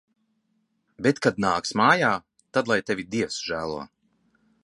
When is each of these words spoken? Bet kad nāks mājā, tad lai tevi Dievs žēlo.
Bet 1.07 1.21
kad 1.25 1.37
nāks 1.45 1.75
mājā, 1.81 2.09
tad 2.57 2.73
lai 2.73 2.79
tevi 2.89 3.07
Dievs 3.13 3.39
žēlo. 3.51 3.87